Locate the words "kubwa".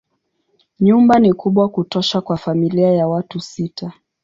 1.33-1.69